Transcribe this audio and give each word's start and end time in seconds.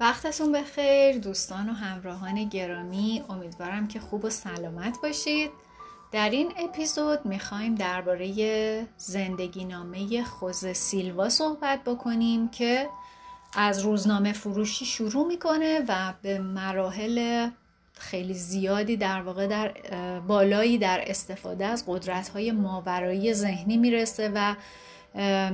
وقتتون 0.00 0.52
بخیر 0.52 1.18
دوستان 1.18 1.68
و 1.68 1.72
همراهان 1.72 2.44
گرامی 2.44 3.22
امیدوارم 3.28 3.88
که 3.88 4.00
خوب 4.00 4.24
و 4.24 4.30
سلامت 4.30 4.98
باشید. 5.02 5.50
در 6.12 6.30
این 6.30 6.52
اپیزود 6.56 7.26
می‌خوایم 7.26 7.74
درباره 7.74 8.86
زندگی 8.96 9.64
نامه 9.64 10.24
خوز 10.24 10.66
سیلوا 10.66 11.28
صحبت 11.28 11.84
بکنیم 11.84 12.48
که 12.48 12.88
از 13.56 13.80
روزنامه 13.80 14.32
فروشی 14.32 14.84
شروع 14.84 15.26
می‌کنه 15.26 15.84
و 15.88 16.14
به 16.22 16.38
مراحل 16.38 17.48
خیلی 17.94 18.34
زیادی 18.34 18.96
در 18.96 19.22
واقع 19.22 19.46
در 19.46 19.72
بالایی 20.20 20.78
در 20.78 21.04
استفاده 21.06 21.66
از 21.66 21.84
قدرت 21.86 22.28
های 22.28 22.52
ماورایی 22.52 23.34
ذهنی 23.34 23.76
می‌رسه 23.76 24.32
و 24.34 24.54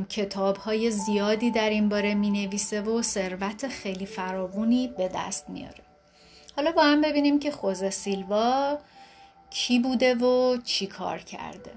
کتاب 0.09 0.57
های 0.57 0.91
زیادی 0.91 1.51
در 1.51 1.71
این 1.71 1.89
باره 1.89 2.15
می 2.15 2.31
نویسه 2.31 2.81
و 2.81 3.03
ثروت 3.03 3.69
خیلی 3.69 4.07
فراوونی 4.07 4.89
به 4.89 5.11
دست 5.15 5.51
میاره. 5.51 5.85
حالا 6.57 6.73
با 6.73 6.83
هم 6.83 7.01
ببینیم 7.01 7.39
که 7.39 7.51
خوزه 7.51 7.91
سیلوا 7.91 8.79
کی 9.51 9.79
بوده 9.79 10.15
و 10.15 10.57
چی 10.65 10.87
کار 10.87 11.19
کرده. 11.19 11.71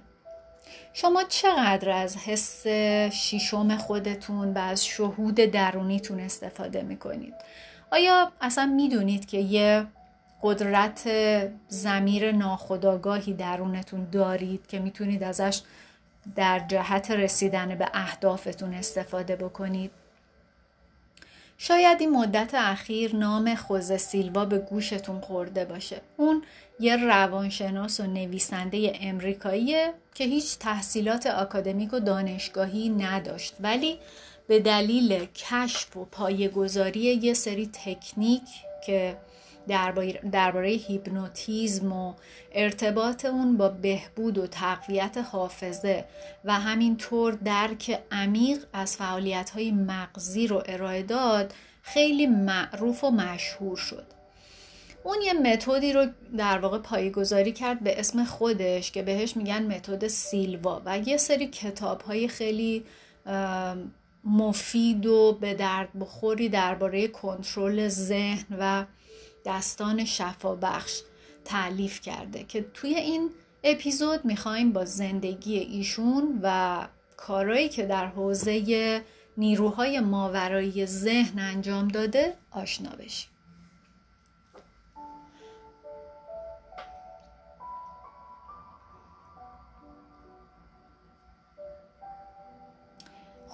شما 0.94 1.24
چقدر 1.24 1.90
از 1.90 2.18
حس 2.18 2.68
شیشم 3.14 3.78
خودتون 3.78 4.54
و 4.54 4.58
از 4.58 4.86
شهود 4.86 5.36
درونیتون 5.36 6.20
استفاده 6.20 6.82
می‌کنید؟ 6.82 7.34
آیا 7.92 8.32
اصلا 8.42 8.66
می‌دونید 8.66 9.26
که 9.26 9.38
یه 9.38 9.86
قدرت 10.42 11.10
زمیر 11.68 12.32
ناخداگاهی 12.32 13.34
درونتون 13.34 14.08
دارید 14.12 14.68
که 14.68 14.80
می‌تونید 14.80 15.24
ازش 15.24 15.62
در 16.36 16.60
جهت 16.60 17.12
رسیدن 17.12 17.76
به 17.76 17.90
اهدافتون 17.94 18.74
استفاده 18.74 19.36
بکنید. 19.36 19.92
شاید 21.58 22.02
این 22.02 22.12
مدت 22.12 22.52
اخیر 22.54 23.16
نام 23.16 23.56
خوزه 23.56 23.98
سیلوا 23.98 24.46
به 24.46 24.58
گوشتون 24.58 25.22
خورده 25.22 25.66
باشه. 25.66 26.02
اون 26.18 26.44
یه 26.80 26.96
روانشناس 26.96 28.00
و 28.00 28.04
نویسنده 28.04 28.98
امریکاییه 29.02 29.94
که 30.16 30.24
هیچ 30.24 30.58
تحصیلات 30.58 31.26
آکادمیک 31.26 31.94
و 31.94 32.00
دانشگاهی 32.00 32.90
نداشت 32.90 33.56
ولی 33.60 34.00
به 34.48 34.60
دلیل 34.60 35.26
کشف 35.26 35.98
و 35.98 36.06
پایه‌گذاری 36.06 37.00
یه 37.00 37.34
سری 37.34 37.70
تکنیک 37.74 38.44
که 38.86 39.18
درباره 40.32 40.70
هیپنوتیزم 40.70 41.92
و 41.92 42.14
ارتباط 42.52 43.26
اون 43.26 43.58
با 43.58 43.70
بهبود 43.70 44.38
و 44.38 44.48
تقویت 44.48 45.18
حافظه 45.18 46.06
و 46.46 46.54
همینطور 46.54 47.34
درک 47.34 48.00
عمیق 48.12 48.66
از 48.74 48.98
فعالیت 48.98 49.50
های 49.50 49.72
مغزی 49.72 50.48
رو 50.48 50.64
ارائه 50.66 51.04
داد 51.04 51.54
خیلی 51.82 52.28
معروف 52.28 53.04
و 53.04 53.12
مشهور 53.12 53.78
شد. 53.78 54.06
اون 55.04 55.18
یه 55.26 55.34
متدی 55.34 55.94
رو 55.94 56.08
در 56.38 56.60
واقع 56.60 56.78
پایگذاری 56.78 57.52
کرد 57.52 57.80
به 57.80 58.00
اسم 58.00 58.24
خودش 58.24 58.92
که 58.92 59.02
بهش 59.02 59.38
میگن 59.38 59.64
متد 59.76 60.08
سیلوا 60.08 60.82
و 60.86 61.00
یه 61.00 61.18
سری 61.18 61.48
کتاب 61.48 62.02
های 62.02 62.28
خیلی 62.28 62.86
مفید 64.24 65.06
و 65.06 65.38
به 65.42 65.54
درد 65.54 65.90
بخوری 66.00 66.50
درباره 66.50 67.08
کنترل 67.08 67.88
ذهن 67.88 68.58
و 68.60 68.86
دستان 69.46 70.06
شفا 70.06 70.56
بخش 70.56 71.02
تعلیف 71.46 72.02
کرده 72.02 72.44
که 72.44 72.66
توی 72.74 72.96
این 72.96 73.30
اپیزود 73.64 74.26
می‌خوایم 74.26 74.72
با 74.72 74.86
زندگی 74.86 75.58
ایشون 75.58 76.40
و 76.44 76.88
کارهایی 77.18 77.70
که 77.70 77.86
در 77.86 78.08
حوزه 78.08 79.04
نیروهای 79.38 80.00
ماورایی 80.00 80.86
ذهن 80.86 81.40
انجام 81.40 81.88
داده 81.88 82.34
آشنا 82.52 82.90
بشیم. 82.90 83.30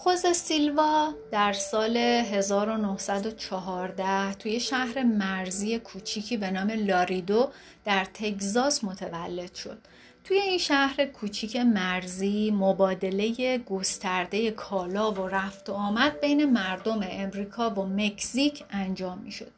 خوز 0.05 0.25
سیلوا 0.25 1.13
در 1.31 1.53
سال 1.53 1.97
1914 1.97 4.33
توی 4.33 4.59
شهر 4.59 5.03
مرزی 5.03 5.79
کوچیکی 5.79 6.37
به 6.37 6.51
نام 6.51 6.71
لاریدو 6.71 7.49
در 7.85 8.05
تگزاس 8.13 8.83
متولد 8.83 9.55
شد. 9.55 9.77
توی 10.23 10.39
این 10.39 10.57
شهر 10.57 11.05
کوچیک 11.05 11.55
مرزی 11.55 12.51
مبادله 12.51 13.57
گسترده 13.57 14.51
کالا 14.51 15.11
و 15.11 15.27
رفت 15.27 15.69
و 15.69 15.73
آمد 15.73 16.21
بین 16.21 16.45
مردم 16.45 16.99
امریکا 17.11 17.69
و 17.69 17.85
مکزیک 17.85 18.63
انجام 18.71 19.17
می 19.17 19.31
شد. 19.31 19.51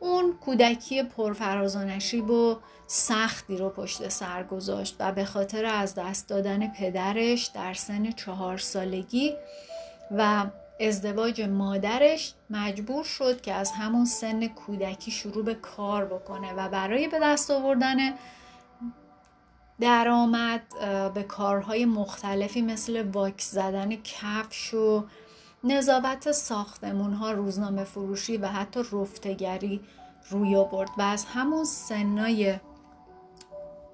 اون 0.00 0.32
کودکی 0.32 1.02
پرفراز 1.02 1.76
و 1.76 1.78
نشیب 1.78 2.30
و 2.30 2.56
سختی 2.86 3.56
رو 3.56 3.70
پشت 3.70 4.08
سر 4.08 4.42
گذاشت 4.42 4.96
و 5.00 5.12
به 5.12 5.24
خاطر 5.24 5.64
از 5.64 5.94
دست 5.94 6.28
دادن 6.28 6.72
پدرش 6.72 7.46
در 7.46 7.74
سن 7.74 8.10
چهار 8.10 8.58
سالگی 8.58 9.32
و 10.10 10.46
ازدواج 10.80 11.40
مادرش 11.40 12.34
مجبور 12.50 13.04
شد 13.04 13.40
که 13.40 13.54
از 13.54 13.72
همون 13.72 14.04
سن 14.04 14.46
کودکی 14.46 15.10
شروع 15.10 15.44
به 15.44 15.54
کار 15.54 16.04
بکنه 16.04 16.52
و 16.52 16.68
برای 16.68 17.08
به 17.08 17.18
دست 17.22 17.50
آوردن 17.50 17.96
درآمد 19.80 20.62
به 21.14 21.22
کارهای 21.22 21.84
مختلفی 21.84 22.62
مثل 22.62 23.02
واکس 23.02 23.50
زدن 23.50 23.96
کفش 23.96 24.74
و 24.74 25.04
نظافت 25.64 26.32
ساختمون 26.32 27.34
روزنامه 27.36 27.84
فروشی 27.84 28.36
و 28.36 28.46
حتی 28.46 28.80
رفتگری 28.92 29.80
روی 30.30 30.56
آورد 30.56 30.90
و 30.98 31.02
از 31.02 31.24
همون 31.24 31.64
سنای 31.64 32.60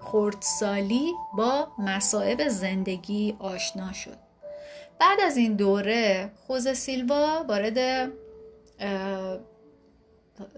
خردسالی 0.00 1.12
با 1.36 1.68
مصائب 1.78 2.48
زندگی 2.48 3.36
آشنا 3.38 3.92
شد. 3.92 4.29
بعد 5.00 5.20
از 5.20 5.36
این 5.36 5.56
دوره 5.56 6.30
خوز 6.46 6.68
سیلوا 6.68 7.44
وارد 7.48 8.10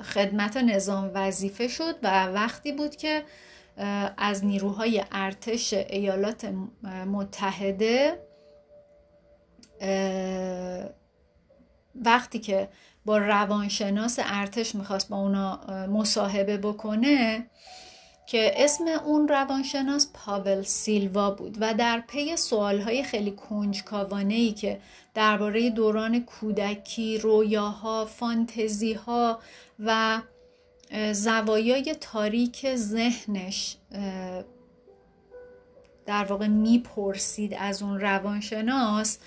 خدمت 0.02 0.56
نظام 0.56 1.10
وظیفه 1.14 1.68
شد 1.68 1.94
و 2.02 2.26
وقتی 2.26 2.72
بود 2.72 2.96
که 2.96 3.24
از 4.16 4.44
نیروهای 4.44 5.04
ارتش 5.12 5.72
ایالات 5.72 6.54
متحده 7.06 8.18
وقتی 11.94 12.38
که 12.38 12.68
با 13.04 13.18
روانشناس 13.18 14.18
ارتش 14.22 14.74
می‌خواست 14.74 15.08
با 15.08 15.16
اونا 15.16 15.60
مصاحبه 15.86 16.56
بکنه 16.56 17.46
که 18.26 18.52
اسم 18.56 18.88
اون 18.88 19.28
روانشناس 19.28 20.10
پاول 20.14 20.62
سیلوا 20.62 21.30
بود 21.30 21.56
و 21.60 21.74
در 21.74 22.00
پی 22.08 22.36
سوالهای 22.36 23.02
خیلی 23.02 23.30
کنجکاوانه 23.30 24.34
ای 24.34 24.52
که 24.52 24.80
درباره 25.14 25.70
دوران 25.70 26.24
کودکی، 26.24 27.18
رویاها، 27.18 28.04
فانتزیها 28.04 29.38
و 29.78 30.20
زوایای 31.12 31.94
تاریک 32.00 32.74
ذهنش 32.74 33.76
در 36.06 36.24
واقع 36.24 36.46
می‌پرسید 36.46 37.54
از 37.58 37.82
اون 37.82 38.00
روانشناس 38.00 39.18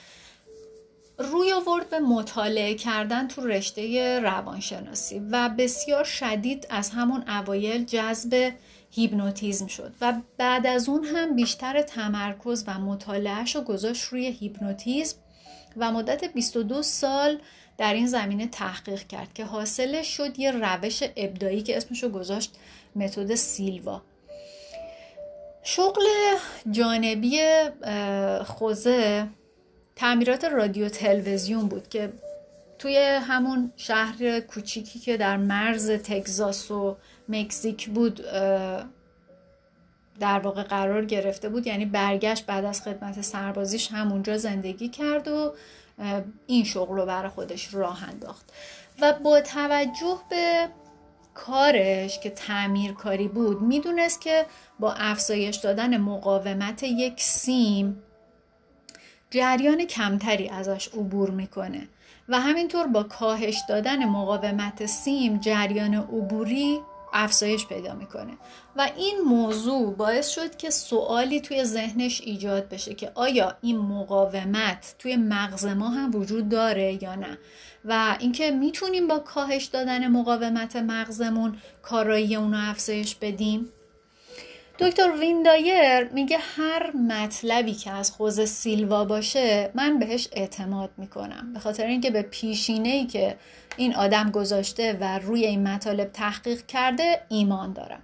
روی 1.17 1.53
آورد 1.53 1.89
به 1.89 1.99
مطالعه 1.99 2.75
کردن 2.75 3.27
تو 3.27 3.47
رشته 3.47 4.19
روانشناسی 4.19 5.19
و 5.31 5.49
بسیار 5.57 6.03
شدید 6.03 6.67
از 6.69 6.89
همون 6.89 7.29
اوایل 7.29 7.85
جذب 7.85 8.53
هیپنوتیزم 8.95 9.67
شد 9.67 9.93
و 10.01 10.13
بعد 10.37 10.67
از 10.67 10.89
اون 10.89 11.03
هم 11.03 11.35
بیشتر 11.35 11.81
تمرکز 11.81 12.63
و 12.67 12.79
مطالعهش 12.79 13.55
رو 13.55 13.61
گذاشت 13.61 14.03
روی 14.03 14.25
هیپنوتیزم 14.25 15.17
و 15.77 15.91
مدت 15.91 16.33
22 16.33 16.83
سال 16.83 17.39
در 17.77 17.93
این 17.93 18.07
زمینه 18.07 18.47
تحقیق 18.47 19.07
کرد 19.07 19.33
که 19.33 19.45
حاصلش 19.45 20.07
شد 20.07 20.39
یه 20.39 20.51
روش 20.51 21.03
ابدایی 21.15 21.61
که 21.61 21.77
اسمش 21.77 22.03
رو 22.03 22.09
گذاشت 22.09 22.55
متد 22.95 23.35
سیلوا. 23.35 24.01
شغل 25.63 26.03
جانبی 26.71 27.39
خوزه 28.45 29.27
تعمیرات 29.95 30.45
رادیو 30.45 30.89
تلویزیون 30.89 31.67
بود 31.67 31.89
که 31.89 32.13
توی 32.79 32.97
همون 32.97 33.71
شهر 33.75 34.39
کوچیکی 34.39 34.99
که 34.99 35.17
در 35.17 35.37
مرز 35.37 35.91
تگزاس 35.91 36.71
و 36.71 36.97
مکزیک 37.29 37.89
بود 37.89 38.21
در 40.19 40.39
واقع 40.39 40.63
قرار 40.63 41.05
گرفته 41.05 41.49
بود 41.49 41.67
یعنی 41.67 41.85
برگشت 41.85 42.45
بعد 42.45 42.65
از 42.65 42.81
خدمت 42.81 43.21
سربازیش 43.21 43.91
همونجا 43.91 44.37
زندگی 44.37 44.89
کرد 44.89 45.27
و 45.27 45.53
این 46.47 46.63
شغل 46.63 46.95
رو 46.95 47.05
برای 47.05 47.29
خودش 47.29 47.73
راه 47.73 48.09
انداخت. 48.09 48.53
و 49.01 49.13
با 49.13 49.41
توجه 49.41 50.19
به 50.29 50.67
کارش 51.33 52.19
که 52.19 52.29
تعمیر 52.29 52.93
کاری 52.93 53.27
بود 53.27 53.61
می‌دونست 53.61 54.21
که 54.21 54.45
با 54.79 54.93
افزایش 54.93 55.55
دادن 55.55 55.97
مقاومت 55.97 56.83
یک 56.83 57.21
سیم 57.21 58.03
جریان 59.29 59.85
کمتری 59.85 60.49
ازش 60.49 60.87
عبور 60.87 61.29
می‌کنه 61.29 61.87
و 62.29 62.39
همینطور 62.39 62.87
با 62.87 63.03
کاهش 63.03 63.61
دادن 63.69 64.05
مقاومت 64.05 64.85
سیم 64.85 65.37
جریان 65.37 65.93
عبوری 65.93 66.81
افزایش 67.15 67.67
پیدا 67.67 67.93
می‌کنه. 67.93 68.37
و 68.75 68.89
این 68.97 69.21
موضوع 69.21 69.95
باعث 69.95 70.29
شد 70.29 70.55
که 70.55 70.69
سوالی 70.69 71.41
توی 71.41 71.63
ذهنش 71.63 72.21
ایجاد 72.21 72.69
بشه 72.69 72.93
که 72.93 73.11
آیا 73.15 73.57
این 73.61 73.77
مقاومت 73.77 74.95
توی 74.99 75.15
مغز 75.15 75.65
ما 75.65 75.89
هم 75.89 76.15
وجود 76.15 76.49
داره 76.49 77.03
یا 77.03 77.15
نه؟ 77.15 77.37
و 77.85 78.17
اینکه 78.19 78.51
می‌تونیم 78.51 79.07
با 79.07 79.19
کاهش 79.19 79.65
دادن 79.65 80.07
مقاومت 80.07 80.75
مغزمون 80.75 81.57
کارایی 81.81 82.35
اونو 82.35 82.57
افزایش 82.69 83.15
بدیم؟ 83.15 83.69
دکتر 84.79 85.11
ویندایر 85.11 86.09
میگه 86.09 86.37
هر 86.37 86.91
مطلبی 86.95 87.73
که 87.73 87.91
از 87.91 88.11
خوز 88.11 88.41
سیلوا 88.41 89.05
باشه 89.05 89.71
من 89.75 89.99
بهش 89.99 90.27
اعتماد 90.31 90.89
می‌کنم. 90.97 91.53
به 91.53 91.59
خاطر 91.59 91.85
اینکه 91.85 92.11
به 92.11 92.21
پیشینه 92.21 92.89
ای 92.89 93.05
که 93.05 93.37
این 93.77 93.95
آدم 93.95 94.31
گذاشته 94.31 94.97
و 95.01 95.19
روی 95.19 95.45
این 95.45 95.67
مطالب 95.67 96.11
تحقیق 96.11 96.65
کرده 96.65 97.21
ایمان 97.29 97.73
دارم. 97.73 98.01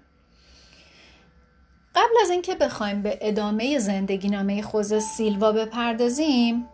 قبل 1.96 2.14
از 2.22 2.30
اینکه 2.30 2.56
بخوایم 2.56 3.02
به 3.02 3.18
ادامه 3.22 3.80
زندگی 3.80 4.30
نامه 4.30 4.62
خوز 4.62 4.94
سیلوا 4.94 5.52
بپردازیم 5.52 6.68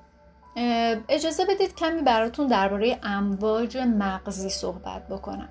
اجازه 1.09 1.45
بدید 1.45 1.75
کمی 1.75 2.01
براتون 2.01 2.47
درباره 2.47 3.00
امواج 3.03 3.77
مغزی 3.77 4.50
صحبت 4.50 5.07
بکنم. 5.07 5.50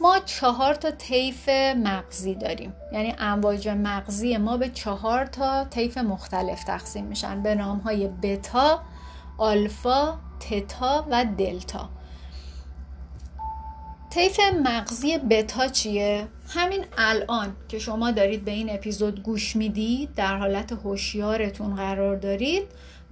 ما 0.00 0.18
چهار 0.18 0.74
تا 0.74 0.90
طیف 0.90 1.48
مغزی 1.76 2.34
داریم. 2.34 2.72
یعنی 2.92 3.14
امواج 3.18 3.68
مغزی 3.68 4.36
ما 4.36 4.56
به 4.56 4.68
چهار 4.68 5.26
تا 5.26 5.64
طیف 5.64 5.98
مختلف 5.98 6.64
تقسیم 6.64 7.04
میشن. 7.04 7.42
به 7.42 7.54
نام 7.54 7.78
های 7.78 8.08
بتا، 8.08 8.82
آلفا، 9.38 10.18
تتا 10.40 11.06
و 11.10 11.24
دلتا. 11.38 11.88
طیف 14.10 14.40
مغزی 14.64 15.18
بتا 15.18 15.68
چیه؟ 15.68 16.28
همین 16.48 16.84
الان 16.98 17.56
که 17.68 17.78
شما 17.78 18.10
دارید 18.10 18.44
به 18.44 18.50
این 18.50 18.70
اپیزود 18.70 19.22
گوش 19.22 19.56
می‌دید 19.56 20.14
در 20.14 20.36
حالت 20.36 20.72
هوشیارتون 20.72 21.76
قرار 21.76 22.16
دارید 22.16 22.62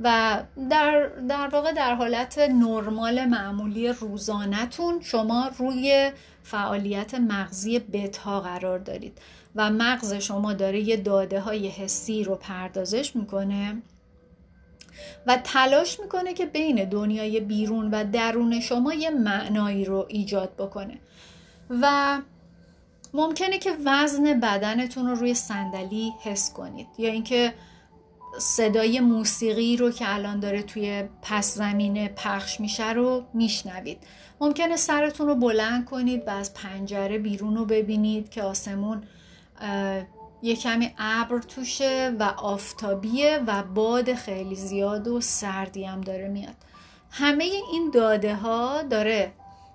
و 0.01 0.43
در, 0.71 1.07
در 1.29 1.49
واقع 1.49 1.73
در 1.73 1.95
حالت 1.95 2.39
نرمال 2.39 3.25
معمولی 3.25 3.89
روزانهتون 3.89 5.01
شما 5.01 5.51
روی 5.59 6.13
فعالیت 6.43 7.15
مغزی 7.15 7.79
بتا 7.79 8.41
قرار 8.41 8.79
دارید 8.79 9.19
و 9.55 9.71
مغز 9.71 10.13
شما 10.13 10.53
داره 10.53 10.81
یه 10.81 10.97
داده 10.97 11.41
های 11.41 11.69
حسی 11.69 12.25
رو 12.25 12.35
پردازش 12.35 13.17
می‌کنه 13.17 13.83
و 15.27 15.41
تلاش 15.45 16.01
می‌کنه 16.01 16.35
که 16.35 16.47
بین 16.47 16.85
دنیای 16.85 17.41
بیرون 17.41 17.91
و 17.91 18.05
درون 18.13 18.61
شما 18.61 18.95
یه 18.95 19.11
معنایی 19.11 19.85
رو 19.85 20.07
ایجاد 20.09 20.57
بکنه 20.57 20.99
و 21.71 22.19
ممکنه 23.15 23.59
که 23.59 23.71
وزن 23.85 24.41
بدنتون 24.41 25.07
رو 25.07 25.15
روی 25.15 25.35
صندلی 25.35 26.13
حس 26.23 26.53
کنید 26.53 26.87
یا 26.99 27.11
اینکه 27.11 27.55
صدای 28.39 29.01
موسیقی 29.01 29.77
رو 29.77 29.91
که 29.91 30.15
الان 30.15 30.41
داره 30.41 30.63
توی 30.63 31.05
پس 31.23 31.55
زمینه 31.55 32.09
پخش 32.09 32.61
میشه 32.61 32.93
رو 32.93 33.25
میشنوید. 33.35 33.99
ممکنه 34.41 34.77
سرتون 34.77 35.27
رو 35.27 35.35
بلند 35.35 35.85
کنید 35.85 36.23
و 36.27 36.31
از 36.31 36.55
پنجره 36.55 37.19
بیرون 37.19 37.57
رو 37.57 37.65
ببینید 37.65 38.29
که 38.29 38.43
آسمون 38.43 39.03
یه 40.43 40.57
کمی 40.57 40.95
ابر 40.99 41.39
توشه 41.39 42.17
و 42.19 42.23
آفتابیه 42.23 43.41
و 43.47 43.63
باد 43.63 44.15
خیلی 44.15 44.55
زیاد 44.55 45.09
و 45.09 45.21
سردی 45.21 45.85
هم 45.85 46.01
داره 46.01 46.29
میاد. 46.29 46.55
همه 47.11 47.45
این 47.45 47.91
داده 47.95 48.35
ها 48.35 48.83
داره 48.83 49.33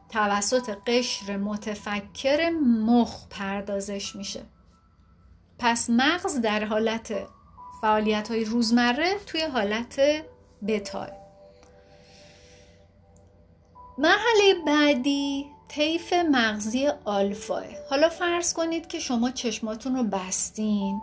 توسط 0.09 0.77
قشر 0.88 1.38
متفکر 1.38 2.50
مخ 2.85 3.27
پردازش 3.29 4.15
میشه. 4.15 4.41
پس 5.59 5.89
مغز 5.89 6.41
در 6.41 6.63
حالت 6.63 7.13
فعالیت 7.81 8.31
های 8.31 8.45
روزمره 8.45 9.09
توی 9.25 9.41
حالت 9.41 10.01
بتاه 10.67 11.09
مرحله 13.97 14.53
بعدی 14.65 15.45
طیف 15.67 16.13
مغزی 16.13 16.87
آلفاه. 17.05 17.63
حالا 17.89 18.09
فرض 18.09 18.53
کنید 18.53 18.87
که 18.87 18.99
شما 18.99 19.31
چشماتون 19.31 19.95
رو 19.95 20.03
بستین. 20.03 21.01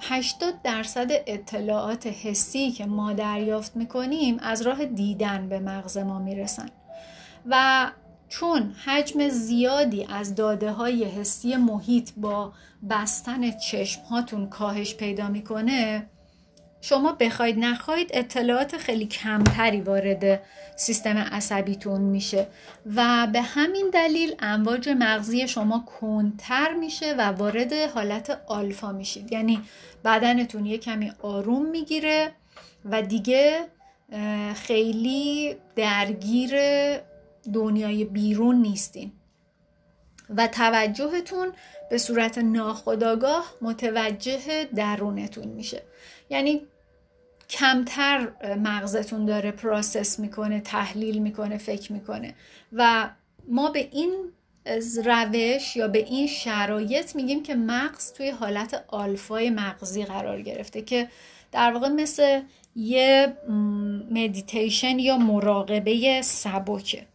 80 0.00 0.62
درصد 0.62 1.10
اطلاعات 1.10 2.06
حسی 2.06 2.70
که 2.70 2.86
ما 2.86 3.12
دریافت 3.12 3.76
می‌کنیم 3.76 4.38
از 4.42 4.62
راه 4.62 4.84
دیدن 4.84 5.48
به 5.48 5.58
مغز 5.58 5.98
ما 5.98 6.18
می‌رسن. 6.18 6.68
و 7.46 7.86
چون 8.32 8.74
حجم 8.84 9.28
زیادی 9.28 10.06
از 10.10 10.34
داده 10.34 10.70
های 10.70 11.04
حسی 11.04 11.56
محیط 11.56 12.10
با 12.16 12.52
بستن 12.90 13.50
چشم 13.50 14.02
هاتون 14.02 14.48
کاهش 14.48 14.94
پیدا 14.94 15.28
می‌کنه 15.28 16.06
شما 16.80 17.12
بخواید 17.12 17.58
نخواهید 17.58 18.10
اطلاعات 18.14 18.76
خیلی 18.76 19.06
کمتری 19.06 19.80
وارد 19.80 20.42
سیستم 20.76 21.16
عصبیتون 21.18 22.00
میشه 22.00 22.46
و 22.96 23.28
به 23.32 23.40
همین 23.42 23.90
دلیل 23.92 24.34
امواج 24.38 24.88
مغزی 24.88 25.48
شما 25.48 25.84
کنتر 26.00 26.72
میشه 26.72 27.14
و 27.18 27.20
وارد 27.20 27.72
حالت 27.72 28.40
آلفا 28.46 28.92
میشید. 28.92 29.32
یعنی 29.32 29.60
بدنتون 30.04 30.66
یه 30.66 30.78
کمی 30.78 31.12
آروم 31.22 31.66
می‌گیره 31.66 32.32
و 32.84 33.02
دیگه 33.02 33.60
خیلی 34.54 35.56
درگیر 35.76 36.52
دنیای 37.52 38.04
بیرون 38.04 38.56
نیستین. 38.56 39.12
و 40.36 40.46
توجهتون 40.46 41.52
به 41.90 41.98
صورت 41.98 42.38
ناخودآگاه 42.38 43.54
متوجه 43.60 44.64
درونتون 44.64 45.48
میشه. 45.48 45.82
یعنی 46.30 46.62
کمتر 47.50 48.32
مغزتون 48.56 49.24
داره 49.24 49.50
process 49.50 50.18
می‌کنه 50.18 50.60
تحلیل 50.60 51.18
می‌کنه 51.18 51.58
فکر 51.58 51.92
می‌کنه. 51.92 52.34
و 52.72 53.10
ما 53.48 53.70
به 53.70 53.88
این 53.92 54.32
روش 55.04 55.76
یا 55.76 55.88
به 55.88 55.98
این 55.98 56.26
شرایط 56.26 57.16
میگیم 57.16 57.42
که 57.42 57.54
مغز 57.54 58.12
توی 58.12 58.30
حالت 58.30 58.84
آلفای 58.88 59.50
مغزی 59.50 60.04
قرار 60.04 60.42
گرفته 60.42 60.82
که 60.82 61.08
در 61.52 61.72
واقع 61.72 61.88
مثل 61.88 62.40
یه 62.76 63.36
مدیتیشن 64.10 64.98
یا 64.98 65.16
مراقبه 65.16 66.22
سبکه. 66.22 67.06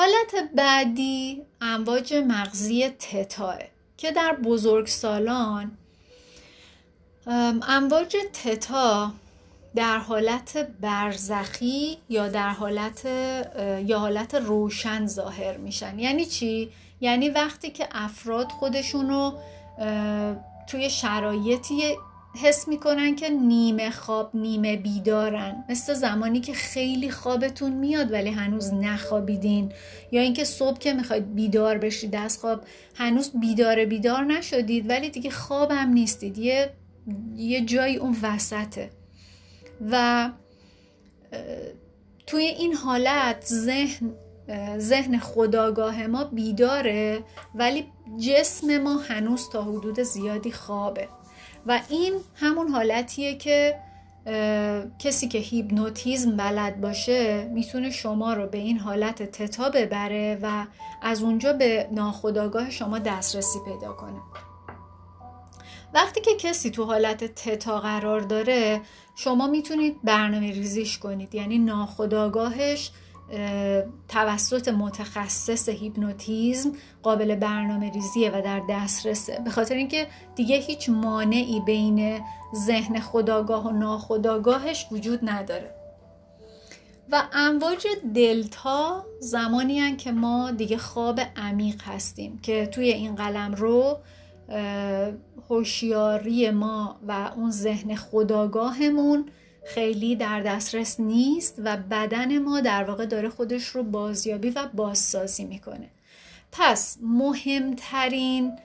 حالت 0.00 0.50
بعدی 0.54 1.42
امواج 1.60 2.14
مغزی 2.14 2.88
تتاه 2.88 3.58
که 3.96 4.12
در 4.12 4.32
بزرگسالان 4.32 5.70
امواج 7.68 8.16
تتا 8.32 9.12
در 9.74 9.98
حالت 9.98 10.56
برزخی 10.80 11.98
یا 12.08 12.28
در 12.28 12.48
حالت 12.48 13.04
یا 13.86 13.98
حالت 13.98 14.34
روشن 14.34 15.06
ظاهر 15.06 15.56
میشن. 15.56 15.98
یعنی 15.98 16.26
چی؟ 16.26 16.72
یعنی 17.00 17.28
وقتی 17.28 17.70
که 17.70 17.88
افراد 17.92 18.50
خودشونو 18.50 19.32
توی 20.66 20.90
شرایطی 20.90 21.96
حس 22.34 22.68
می‌کنن 22.68 23.16
که 23.16 23.28
نیمه 23.28 23.90
خواب 23.90 24.30
نیمه 24.34 24.76
بیدارن. 24.76 25.64
مثل 25.68 25.94
زمانی 25.94 26.40
که 26.40 26.52
خیلی 26.52 27.10
خوابتون 27.10 27.72
میاد 27.72 28.12
ولی 28.12 28.30
هنوز 28.30 28.74
نخوابیدین. 28.74 29.72
یا 30.12 30.20
اینکه 30.20 30.44
صبح 30.44 30.78
که 30.78 30.92
می‌خواید 30.92 31.34
بیدار 31.34 31.78
بشید 31.78 32.16
از 32.16 32.38
خواب 32.38 32.64
هنوز 32.94 33.30
بیدار 33.40 33.84
بیدار 33.84 34.24
نشدید 34.24 34.90
ولی 34.90 35.10
دیگه 35.10 35.30
خوابم 35.30 35.88
نیستید. 35.88 36.38
یه 36.38 36.72
یه 37.36 37.64
جایی 37.64 37.96
اون 37.96 38.16
وسطه. 38.22 38.90
و 39.90 40.30
توی 42.26 42.44
این 42.44 42.74
حالت 42.74 43.44
ذهن 43.44 44.12
ذهن 44.78 45.18
خداگاه 45.18 46.06
ما 46.06 46.24
بیداره 46.24 47.24
ولی 47.54 47.86
جسم 48.18 48.78
ما 48.78 48.98
هنوز 48.98 49.48
تا 49.48 49.62
حدود 49.62 50.00
زیادی 50.00 50.52
خوابه. 50.52 51.08
و 51.66 51.80
این 51.88 52.14
همون 52.34 52.68
حالتیه 52.68 53.34
که 53.34 53.76
کسی 54.98 55.28
که 55.28 55.38
هیپنوتیزم 55.38 56.36
بلد 56.36 56.80
باشه 56.80 57.44
می‌تونه 57.44 57.90
شما 57.90 58.32
رو 58.32 58.46
به 58.46 58.58
این 58.58 58.78
حالت 58.78 59.22
تتا 59.22 59.70
ببره 59.70 60.38
و 60.42 60.66
از 61.02 61.22
اونجا 61.22 61.52
به 61.52 61.88
ناخداگاه 61.92 62.70
شما 62.70 62.98
دسترسی 62.98 63.58
پیدا 63.64 63.92
کنه. 63.92 64.20
وقتی 65.94 66.20
که 66.20 66.30
کسی 66.38 66.70
تو 66.70 66.84
حالت 66.84 67.24
تتا 67.24 67.80
قرار 67.80 68.20
داره 68.20 68.80
شما 69.16 69.46
می‌تونید 69.46 69.96
برنامه 70.04 70.52
ریزیش 70.52 70.98
کنید. 70.98 71.34
یعنی 71.34 71.58
ناخداگاهش 71.58 72.90
توسط 74.08 74.68
متخصص 74.68 75.68
هیپنوتیزم 75.68 76.72
قابل 77.02 77.34
برنامه 77.34 77.90
ریزیه 77.90 78.30
و 78.30 78.42
در 78.42 78.62
دسترسه. 78.70 79.40
به 79.44 79.50
خاطر 79.50 79.74
اینکه 79.74 80.06
دیگه 80.36 80.56
هیچ 80.56 80.88
مانعی 80.88 81.60
بین 81.60 82.20
ذهن 82.54 83.00
خداگاه 83.00 83.66
و 83.66 83.70
ناخداگاهش 83.70 84.86
وجود 84.92 85.20
نداره. 85.22 85.74
و 87.12 87.22
امواج 87.32 87.86
دلتا 88.14 89.04
زمانی 89.20 89.78
هن 89.78 89.96
که 89.96 90.12
ما 90.12 90.50
دیگه 90.50 90.78
خواب 90.78 91.20
عمیق 91.36 91.82
هستیم 91.82 92.38
که 92.42 92.66
توی 92.66 92.92
این 92.92 93.14
قلم 93.14 93.54
رو 93.54 93.98
هوشیاری 95.48 96.50
ما 96.50 96.96
و 97.08 97.30
اون 97.36 97.50
ذهن 97.50 97.94
خداگاهمون 97.94 99.26
خیلی 99.74 100.16
در 100.16 100.40
دسترس 100.40 101.00
نیست 101.00 101.54
و 101.64 101.76
بدن 101.76 102.38
ما 102.38 102.60
در 102.60 102.84
واقع 102.84 103.06
داره 103.06 103.28
خودش 103.28 103.64
رو 103.64 103.82
بازیابی 103.82 104.50
و 104.50 104.68
بازسازی 104.74 105.44
می‌کنه. 105.44 105.90
پس 106.52 106.98
مهمترین 107.02 108.58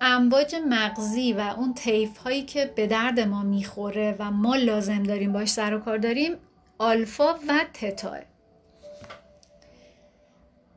امواج 0.00 0.54
مغزی 0.68 1.32
و 1.32 1.40
اون 1.40 1.74
طیف 1.74 2.18
هایی 2.18 2.42
که 2.42 2.72
به 2.76 2.86
درد 2.86 3.20
ما 3.20 3.42
می‌خوره 3.42 4.16
و 4.18 4.30
ما 4.30 4.56
لازم 4.56 5.02
داریم 5.02 5.32
باش 5.32 5.48
سر 5.48 5.74
و 5.74 5.78
کار 5.78 5.98
داریم 5.98 6.36
آلفا 6.78 7.34
و 7.48 7.64
تتا. 7.74 8.16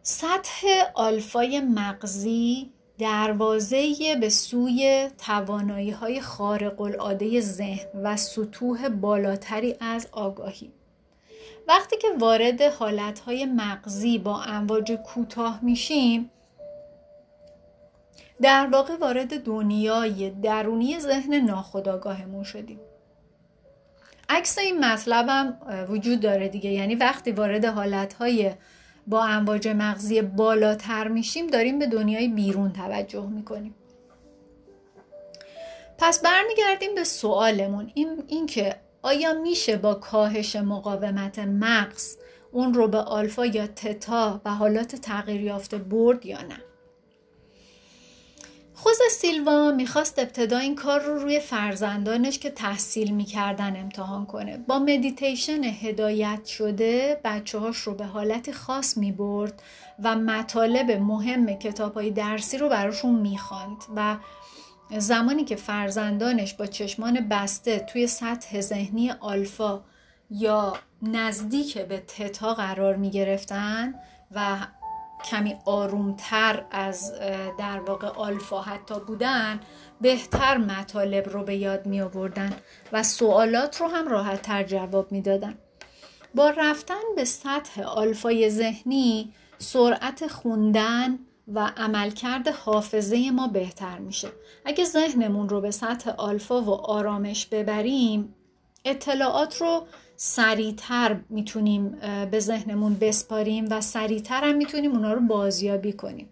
سطح 0.01 0.67
آلفای 0.93 1.59
مغزی 1.59 2.71
دروازه 3.01 4.15
به 4.22 4.29
سوی 4.29 5.10
توانایی 5.17 5.91
های 5.91 6.22
خارق 6.22 6.81
العاده 6.81 7.41
ذهن 7.41 7.88
و 8.03 8.17
سطوح 8.17 8.89
بالاتری 8.89 9.75
از 9.79 10.08
آگاهی. 10.12 10.72
وقتی 11.67 11.98
که 11.98 12.08
وارد 12.20 12.62
حالتهای 12.62 13.46
مغزی 13.46 14.17
با 14.17 14.41
امواج 14.41 14.91
کوتاه 14.91 15.60
میشیم 15.62 16.31
در 18.41 18.67
واقع 18.72 18.96
وارد 18.96 19.43
دنیای 19.43 20.29
درونی 20.29 21.00
ذهن 21.00 21.34
ناخودآگاهمون 21.34 22.43
شدیم. 22.43 22.79
عکس 24.29 24.58
این 24.58 24.86
مطلبم 24.86 25.58
وجود 25.89 26.20
داره 26.20 26.48
دیگه. 26.48 26.70
یعنی 26.70 26.96
وقتی 26.96 27.31
وارد 27.31 27.65
حالتهای 27.65 28.51
با 29.08 29.25
امواج 29.25 29.67
مغزی 29.67 30.22
بالاتر 30.22 31.08
میشیم 31.08 31.48
داریم 31.48 31.79
به 31.79 31.88
دنیای 31.88 32.27
بیرون 32.27 32.74
توجه 32.74 33.27
می‌کنیم. 33.27 33.75
پس 35.98 36.22
برمیگردیم 36.22 36.96
به 36.96 37.03
سوالمون 37.03 37.91
این, 37.93 38.24
این 38.27 38.46
که 38.46 38.75
آیا 39.01 39.34
میشه 39.34 39.77
با 39.77 39.93
کاهش 39.93 40.55
مقاومت 40.55 41.39
مغز 41.39 42.17
اون 42.51 42.74
رو 42.74 42.88
به 42.88 42.98
آلفا 42.98 43.46
یا 43.46 43.67
تتا 43.67 44.41
و 44.46 44.55
حالات 44.55 44.96
تغییر 44.96 45.41
یافته 45.41 45.77
برد 45.77 46.25
یا 46.25 46.41
نه؟ 46.41 46.70
خوز 48.83 48.97
سیلوا 49.11 49.71
می‌خواست 49.71 50.19
ابتدا 50.19 50.57
این 50.57 50.75
کار 50.75 51.00
رو 51.00 51.19
روی 51.19 51.39
فرزندانش 51.39 52.39
که 52.39 52.50
تحصیل 52.50 53.13
می‌کردن 53.13 53.75
امتحان 53.79 54.25
کنه. 54.25 54.57
با 54.57 54.79
مدیتیشن 54.79 55.63
هدایت 55.63 56.45
شده 56.45 57.21
بچه 57.23 57.59
هاش 57.59 57.77
رو 57.77 57.93
به 57.93 58.05
حالت 58.05 58.51
خاص 58.51 58.97
می‌برد 58.97 59.63
و 60.03 60.15
مطالب 60.15 60.91
مهم 60.91 61.53
کتاب 61.53 61.93
های 61.93 62.11
درسی 62.11 62.57
رو 62.57 62.69
براشون 62.69 63.15
می‌خواند 63.15 63.77
و 63.95 64.17
زمانی 64.97 65.43
که 65.43 65.55
فرزندانش 65.55 66.53
با 66.53 66.65
چشمان 66.65 67.27
بسته 67.29 67.79
توی 67.79 68.07
سطح 68.07 68.61
ذهنی 68.61 69.11
آلفا 69.11 69.81
یا 70.31 70.73
نزدیک 71.01 71.77
به 71.77 71.97
تتا 72.00 72.53
قرار 72.53 72.95
می 72.95 73.09
گرفتن 73.09 73.95
و 74.31 74.57
کمی 75.25 75.55
آرومتر 75.65 76.65
از 76.71 77.13
در 77.59 77.79
واقع 77.79 78.07
آلفا 78.07 78.61
حتی 78.61 78.95
بودن 79.07 79.59
بهتر 80.01 80.57
مطالب 80.57 81.29
رو 81.29 81.43
به 81.43 81.55
یاد 81.55 81.85
می 81.85 82.01
آوردن 82.01 82.53
و 82.91 83.03
سوالات 83.03 83.81
رو 83.81 83.87
هم 83.87 84.07
راحت 84.07 84.41
تر 84.41 84.63
جواب 84.63 85.11
می 85.11 85.21
دادن. 85.21 85.57
با 86.35 86.49
رفتن 86.49 87.01
به 87.15 87.25
سطح 87.25 87.81
آلفای 87.81 88.49
ذهنی 88.49 89.33
سرعت 89.57 90.27
خوندن 90.27 91.19
و 91.47 91.71
عملکرد 91.77 92.47
حافظه 92.47 93.31
ما 93.31 93.47
بهتر 93.47 93.97
میشه 93.97 94.31
اگه 94.65 94.83
ذهنمون 94.83 95.49
رو 95.49 95.61
به 95.61 95.71
سطح 95.71 96.11
آلفا 96.17 96.61
و 96.61 96.69
آرامش 96.69 97.45
ببریم 97.45 98.35
اطلاعات 98.85 99.61
رو 99.61 99.87
سریعتر 100.23 101.19
می‌تونیم 101.29 101.89
به 102.31 102.39
ذهنمون 102.39 102.93
بسپاریم 102.93 103.67
و 103.71 103.81
سریعتر 103.81 104.43
هم 104.43 104.55
می‌تونیم 104.55 104.91
اونا 104.91 105.13
رو 105.13 105.21
بازیابی 105.21 105.93
کنیم 105.93 106.29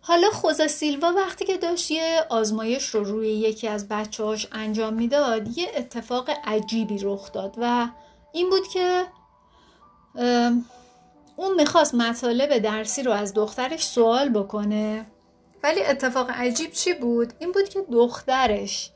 حالا 0.00 0.30
خوزه 0.30 0.66
سیلوا 0.66 1.12
وقتی 1.16 1.44
که 1.44 1.56
داشت 1.56 1.90
یه 1.90 2.24
آزمایش 2.28 2.88
رو 2.88 3.04
روی 3.04 3.28
یکی 3.28 3.68
از 3.68 3.88
بچه‌هاش 3.88 4.48
انجام 4.52 4.94
می‌داد 4.94 5.58
یه 5.58 5.68
اتفاق 5.76 6.30
عجیبی 6.44 6.98
رخ 7.02 7.32
داد 7.32 7.54
و 7.58 7.88
این 8.32 8.50
بود 8.50 8.68
که 8.68 9.06
اون 11.36 11.54
می‌خواست 11.56 11.94
مطالب 11.94 12.58
درسی 12.58 13.02
رو 13.02 13.12
از 13.12 13.34
دخترش 13.34 13.84
سوال 13.84 14.28
بکنه 14.28 15.06
ولی 15.62 15.82
اتفاق 15.82 16.30
عجیب 16.30 16.70
چی 16.70 16.94
بود؟ 16.94 17.32
این 17.38 17.52
بود 17.52 17.68
که 17.68 17.80
دخترش 17.92 18.90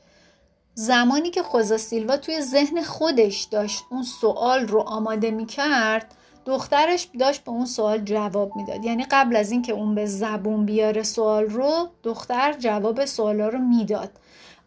زمانی 0.73 1.29
که 1.29 1.43
خوزا 1.43 1.77
سیلوا 1.77 2.17
توی 2.17 2.41
ذهن 2.41 2.81
خودش 2.81 3.41
داشت 3.41 3.83
اون 3.89 4.03
سوال 4.03 4.67
رو 4.67 4.79
آماده 4.79 5.31
می‌کرد 5.31 6.15
دخترش 6.45 7.07
داشت 7.19 7.43
به 7.43 7.51
اون 7.51 7.65
سوال 7.65 7.97
جواب 7.97 8.55
می‌داد. 8.55 8.85
یعنی 8.85 9.05
قبل 9.11 9.35
از 9.35 9.51
اینکه 9.51 9.73
اون 9.73 9.95
به 9.95 10.05
زبون 10.05 10.65
بیاره 10.65 11.03
سوال 11.03 11.43
رو 11.43 11.89
دختر 12.03 12.53
جواب 12.53 13.05
سوالا 13.05 13.49
رو 13.49 13.59
می‌داد. 13.59 14.11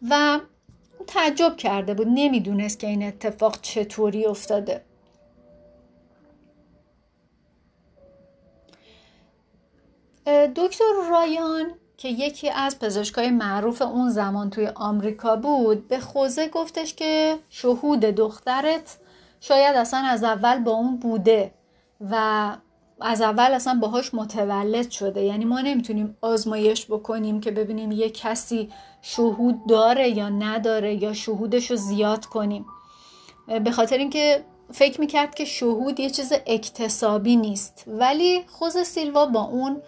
و 0.09 0.39
تعجب 1.07 1.57
کرده 1.57 1.93
بود 1.93 2.07
نمی‌دونست 2.07 2.79
که 2.79 2.87
این 2.87 3.03
اتفاق 3.03 3.61
چطوری 3.61 4.25
افتاده. 4.25 4.81
دکتر 10.55 10.85
رایان 11.09 11.71
که 12.05 12.11
یکی 12.11 12.49
از 12.49 12.79
پزشکای 12.79 13.29
معروف 13.29 13.81
اون 13.81 14.09
زمان 14.09 14.49
توی 14.49 14.67
آمریکا 14.67 15.35
بود 15.35 15.87
به 15.87 15.99
خوزه 15.99 16.47
گفتش 16.47 16.93
که 16.93 17.37
شهود 17.49 17.99
دخترت 17.99 18.97
شاید 19.39 19.75
اصلا 19.75 19.99
از 19.99 20.23
اول 20.23 20.63
با 20.63 20.71
اون 20.71 20.97
بوده 20.97 21.51
و 22.11 22.57
از 23.01 23.21
اول 23.21 23.51
اصلا 23.51 23.79
باهاش 23.81 24.13
متولد 24.13 24.89
شده. 24.89 25.21
یعنی 25.21 25.45
ما 25.45 25.61
نمی‌تونیم 25.61 26.17
آزمایش 26.21 26.85
بکنیم 26.85 27.39
که 27.39 27.51
ببینیم 27.51 27.91
یه 27.91 28.09
کسی 28.09 28.69
شهود 29.01 29.67
داره 29.69 30.09
یا 30.09 30.29
نداره 30.29 31.03
یا 31.03 31.13
شهودش 31.13 31.71
رو 31.71 31.77
زیاد 31.77 32.25
کنیم. 32.25 32.65
به 33.63 33.71
خاطر 33.71 33.97
اینکه 33.97 34.45
فکر 34.71 34.99
می‌کرد 34.99 35.35
که 35.35 35.45
شهود 35.45 35.99
یه 35.99 36.09
چیز 36.09 36.33
اکتسابی 36.45 37.35
نیست. 37.35 37.83
ولی 37.87 38.43
خوز 38.47 38.77
سیلوا 38.77 39.25
با 39.25 39.41
اون 39.41 39.81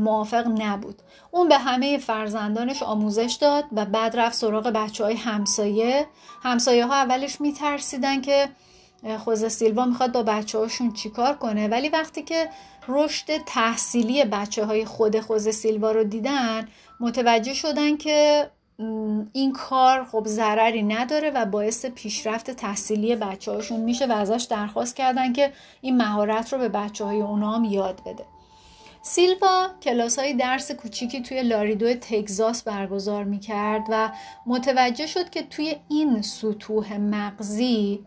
موافق 0.00 0.46
نبود. 0.46 1.02
اون 1.30 1.48
به 1.48 1.58
همه 1.58 1.98
فرزندانش 1.98 2.82
آموزش 2.82 3.38
داد 3.40 3.64
و 3.72 3.84
بعد 3.84 4.16
رفت 4.16 4.36
سراغ 4.36 4.66
بچه 4.66 5.04
های 5.04 5.14
همسایه. 5.14 6.06
همسایه 6.42 6.86
ها 6.86 6.94
اولش 6.94 7.40
میترسیدن 7.40 8.20
که 8.20 8.48
خوزه 9.18 9.48
سیلوا 9.48 9.84
می‌خواد 9.84 10.12
با 10.12 10.22
بچه 10.22 10.58
هاشون 10.58 10.92
چیکار 10.92 11.34
کنه. 11.34 11.68
ولی 11.68 11.88
وقتی 11.88 12.22
که 12.22 12.48
رشد 12.88 13.36
تحصیلی 13.46 14.24
بچه 14.24 14.64
های 14.64 14.84
خود 14.84 15.20
خوزه 15.20 15.52
سیلوا 15.52 15.92
رو 15.92 16.04
دیدن 16.04 16.68
متوجه 17.00 17.54
شدن 17.54 17.96
که 17.96 18.50
این 19.32 19.52
کار 19.52 20.04
خب 20.04 20.24
ضرری 20.26 20.82
نداره 20.82 21.30
و 21.30 21.44
باعث 21.44 21.86
پیشرفت 21.86 22.50
تحصیلی 22.50 23.16
بچه 23.16 23.52
هاشون 23.52 23.80
میشه 23.80 24.06
و 24.06 24.12
ازش 24.12 24.46
درخواست 24.50 24.96
کردن 24.96 25.32
که 25.32 25.52
این 25.80 25.96
مهارت 25.96 26.52
رو 26.52 26.58
به 26.58 26.68
بچه 26.68 27.04
های 27.04 27.20
اونا 27.20 27.50
هم 27.50 27.64
یاد 27.64 28.00
بده. 28.06 28.24
سیلوا 29.06 29.68
کلاس 29.82 30.18
های 30.18 30.34
درس 30.34 30.70
کوچیکی 30.70 31.22
توی 31.22 31.42
لاریدو 31.42 31.94
تگزاس 31.94 32.62
برگزار 32.62 33.24
می 33.24 33.38
کرد 33.38 33.82
و 33.88 34.12
متوجه 34.46 35.06
شد 35.06 35.30
که 35.30 35.42
توی 35.42 35.76
این 35.88 36.22
سطوح 36.22 36.96
مغزی 36.96 38.06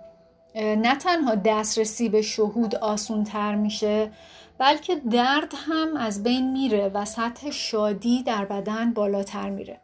نه 0.56 0.96
تنها 0.96 1.36
دسترسی 1.36 2.10
به 2.10 2.22
شهود 2.22 2.76
آسون 2.76 3.24
تر 3.24 3.56
میشه 3.56 4.12
بلکه 4.58 4.96
درد 4.96 5.54
هم 5.56 5.98
از 5.98 6.24
بین 6.24 6.52
میره 6.52 6.90
و 6.90 7.06
سطح 7.06 7.52
شادی 7.52 8.24
در 8.24 8.46
بدن 8.46 8.94
بالاتر 8.94 9.50
میره. 9.50 9.80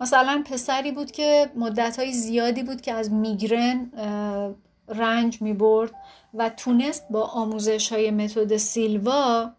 مثلا 0.00 0.44
پسری 0.50 0.92
بود 0.92 1.10
که 1.10 1.50
مدت 1.56 2.10
زیادی 2.10 2.62
بود 2.62 2.80
که 2.80 2.92
از 2.92 3.12
میگرن 3.12 3.90
رنج 4.88 5.42
می 5.42 5.52
برد 5.52 5.92
و 6.34 6.48
تونست 6.48 7.06
با 7.10 7.22
آموزش 7.22 7.92
های 7.92 8.10
متد 8.10 8.56
سیلوا 8.56 9.50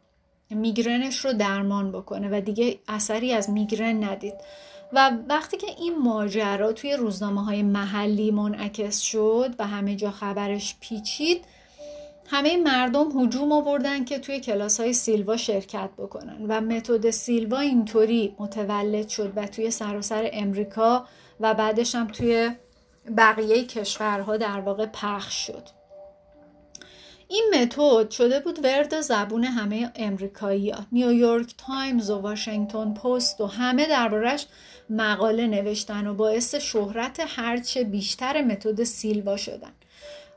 میگرنش 0.56 1.26
رو 1.26 1.34
درمان 1.34 1.92
بکنه 1.92 2.38
و 2.38 2.42
دیگه 2.42 2.80
اثری 2.88 3.34
از 3.34 3.50
میگرن 3.50 4.04
ندید. 4.04 4.34
و 4.94 5.12
وقتی 5.30 5.58
که 5.58 5.68
این 5.78 5.98
ماجرا 5.98 6.74
توی 6.74 6.94
روزنامه 6.94 7.44
های 7.44 7.64
محلی 7.64 8.32
منعکس 8.32 9.00
شد 9.00 9.56
و 9.60 9.68
همه 9.68 9.96
جا 9.96 10.12
خبرش 10.12 10.76
پیچید 10.82 11.46
همه 12.28 12.58
مردم 12.58 13.22
هجوم 13.22 13.52
آوردن 13.52 14.06
که 14.06 14.20
توی 14.20 14.40
کلاس 14.40 14.80
های 14.80 14.94
سیلوا 14.94 15.38
شرکت 15.38 15.90
بکنن. 15.98 16.46
و 16.48 16.62
متد 16.62 17.10
سیلوا 17.10 17.60
اینطوری 17.60 18.36
متولد 18.40 19.10
شد 19.10 19.34
و 19.36 19.48
توی 19.48 19.72
سراسر 19.72 20.30
امریکا 20.34 21.06
و 21.40 21.54
بعدش 21.54 21.96
هم 21.96 22.08
توی 22.08 22.52
بقیه 23.18 23.66
کشورها 23.66 24.38
در 24.38 24.60
واقع 24.60 24.86
پخش 24.86 25.48
شد. 25.48 25.81
این 27.34 27.54
متد 27.56 28.10
شده 28.10 28.40
بود 28.40 28.66
ورد 28.66 29.02
زبون 29.02 29.44
همه 29.44 29.92
امریکایی 29.96 30.70
ها. 30.70 30.86
نیویورک 30.92 31.54
تایمز 31.58 32.10
و 32.10 32.18
واشنگتن 32.18 32.94
پست 32.94 33.42
و 33.42 33.46
همه 33.46 33.86
دربارش 33.86 34.46
مقاله 34.90 35.48
نوشتن 35.48 36.08
و 36.08 36.14
باعث 36.14 36.56
شهرت 36.56 37.24
هرچه 37.28 37.84
بیشتر 37.84 38.42
متد 38.42 38.84
سیلوا 38.84 39.38
شدن 39.38 39.72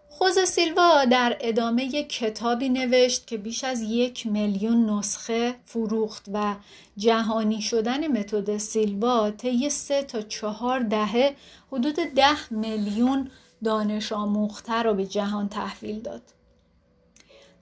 خوز 0.08 0.38
سیلوا 0.38 1.04
در 1.04 1.36
ادامه 1.40 1.84
یک 1.84 2.08
کتابی 2.08 2.68
نوشت 2.68 3.26
که 3.26 3.36
بیش 3.36 3.64
از 3.64 3.82
یک 3.82 4.26
میلیون 4.26 4.90
نسخه 4.90 5.54
فروخت 5.64 6.24
و 6.32 6.54
جهانی 6.96 7.62
شدن 7.62 8.18
متد 8.18 8.56
سیلوا 8.56 9.30
طی 9.30 9.70
سه 9.70 10.02
تا 10.02 10.22
چهار 10.22 10.80
دهه 10.80 11.36
حدود 11.72 11.96
ده 11.96 12.52
میلیون 12.52 13.30
دانش 13.64 14.12
آموخته 14.12 14.82
را 14.82 14.92
به 14.92 15.06
جهان 15.06 15.48
تحویل 15.48 16.00
داد. 16.00 16.33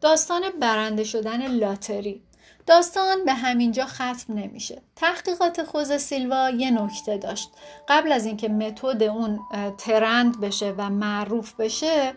داستان 0.03 0.43
برنده 0.61 1.05
شدن 1.05 1.47
لاتری. 1.47 2.23
داستان 2.67 3.25
به 3.25 3.33
همینجا 3.33 3.85
ختم 3.85 4.35
نمیشه. 4.35 4.83
تحقیقات 4.97 5.63
خوز 5.63 5.93
سیلوا 5.93 6.51
یه 6.51 6.71
نکته 6.71 7.19
داشت. 7.19 7.51
قبل 7.89 8.13
از 8.13 8.27
اینکه 8.27 8.49
متد 8.49 9.03
اون 9.03 9.41
ترند 9.79 10.41
بشه 10.41 10.75
و 10.79 10.91
معروف 10.91 11.55
بشه 11.55 12.13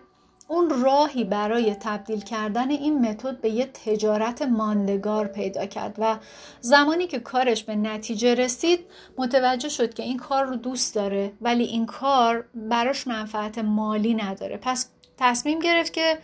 اون 0.48 0.84
راهی 0.84 1.24
برای 1.24 1.76
تبدیل 1.76 2.22
کردن 2.22 2.70
این 2.70 3.10
متد 3.10 3.42
به 3.42 3.50
یه 3.50 3.66
تجارت 3.66 4.42
ماندگار 4.42 5.28
پیدا 5.28 5.66
کرد 5.66 5.96
و 5.98 6.18
زمانی 6.62 7.08
که 7.08 7.20
کارش 7.20 7.64
به 7.64 7.76
نتیجه 7.76 8.36
رسید 8.36 8.80
متوجه 9.18 9.70
شد 9.70 9.94
که 9.94 10.04
این 10.04 10.18
کار 10.18 10.46
رو 10.46 10.56
دوست 10.56 10.96
داره 10.96 11.34
ولی 11.42 11.64
این 11.64 11.86
کار 11.86 12.46
براش 12.56 13.08
منفعت 13.08 13.58
مالی 13.58 14.14
نداره. 14.14 14.58
پس 14.58 14.90
تصمیم 15.18 15.60
گرفت 15.60 15.94
که 15.94 16.18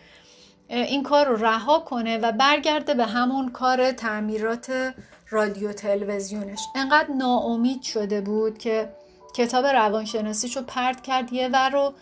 این 0.71 1.03
کار 1.03 1.27
رو 1.27 1.35
رها 1.35 1.79
کنه 1.79 2.17
و 2.17 2.31
برگرده 2.31 2.93
به 2.93 3.05
همون 3.05 3.51
کار 3.51 3.91
تعمیرات 3.91 4.93
رادیو 5.29 5.73
تلویزیونش. 5.73 6.59
انقدر 6.75 7.09
ناامید 7.09 7.81
شده 7.81 8.21
بود 8.21 8.57
که 8.57 8.89
کتاب 9.35 9.65
روانشناسیشو 9.65 10.61
پرت 10.61 11.01
کرد 11.01 11.33
یه 11.33 11.47
ور 11.47 11.69
رو 11.69 11.93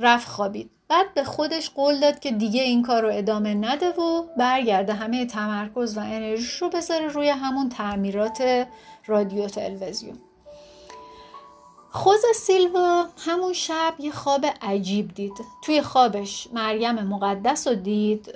رفت 0.00 0.28
خوابید. 0.28 0.70
بعد 0.88 1.14
به 1.14 1.24
خودش 1.24 1.70
قول 1.70 2.00
داد 2.00 2.18
که 2.18 2.30
دیگه 2.30 2.62
این 2.62 2.82
کار 2.82 3.02
رو 3.02 3.10
ادامه 3.12 3.54
نده 3.54 3.88
و 3.88 4.22
برگرده 4.36 4.94
همه 4.94 5.26
تمرکز 5.26 5.96
و 5.96 6.00
انرژیش 6.00 6.62
رو 6.62 6.68
بذاره 6.68 7.06
روی 7.06 7.28
همون 7.28 7.68
تعمیرات 7.68 8.66
رادیو 9.06 9.46
تلویزیون. 9.46 10.18
خوز 11.90 12.20
سیلوا 12.34 13.04
همون 13.18 13.52
شب 13.52 13.94
یه 13.98 14.10
خواب 14.10 14.46
عجیب 14.62 15.14
دید. 15.14 15.32
توی 15.62 15.82
خوابش 15.82 16.48
مریم 16.52 16.94
مقدس 16.94 17.68
رو 17.68 17.74
دید 17.74 18.32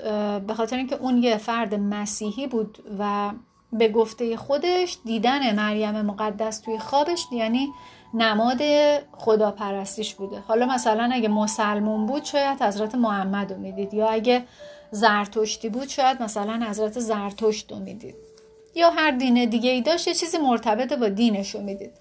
به 0.47 0.55
خاطر 0.57 0.77
اینکه 0.77 0.97
اون 0.97 1.23
یه 1.23 1.37
فرد 1.37 1.75
مسیحی 1.75 2.47
بود 2.47 2.79
و 2.99 3.31
به 3.73 3.89
گفته 3.89 4.37
خودش 4.37 4.99
دیدن 5.05 5.55
مریم 5.55 6.03
مقدس 6.03 6.61
توی 6.61 6.79
خوابش 6.79 7.27
یعنی 7.33 7.69
نماد 8.15 8.61
خداپرستیش 9.13 10.15
بوده. 10.15 10.43
حالا 10.49 10.67
مثلا 10.67 11.11
اگه 11.13 11.29
مسلمون 11.29 12.07
بود 12.07 12.25
شاید 12.25 12.63
حضرت 12.63 12.95
محمد 12.95 13.53
رو 13.53 13.59
می‌دید. 13.59 13.95
یا 13.95 14.09
اگه 14.09 14.43
زرتشتی 14.91 15.69
بود 15.69 15.89
شاید 15.89 16.23
مثلا 16.23 16.67
حضرت 16.69 17.01
زرتشت 17.01 17.73
رو 17.73 17.79
می‌دید. 17.79 18.15
یا 18.75 18.91
هر 18.91 19.11
دین 19.11 19.45
دیگه 19.45 19.71
ای 19.71 19.81
داشت 19.81 20.09
یه 20.09 20.15
چیزی 20.15 20.39
مرتبط 20.39 20.93
با 20.93 21.09
دینش 21.09 21.55
رو 21.55 21.61
می‌دید. 21.61 21.93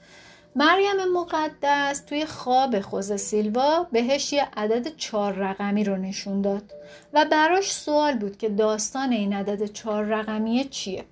مریم 0.56 1.14
مقدس 1.14 2.00
توی 2.00 2.26
خواب 2.26 2.80
خوز 2.80 3.14
سیلوا 3.14 3.88
بهش 3.92 4.34
یه 4.34 4.48
عدد 4.58 4.96
چهار 4.96 5.34
رقمی 5.34 5.84
رو 5.84 5.98
نشون 5.98 6.42
داد 6.42 6.74
و 7.14 7.26
براش 7.32 7.72
سوال 7.72 8.18
بود 8.18 8.38
که 8.38 8.50
داستان 8.50 9.12
این 9.12 9.34
عدد 9.34 9.66
چهار 9.66 10.04
رقمیه 10.04 10.64
چیه. 10.64 11.06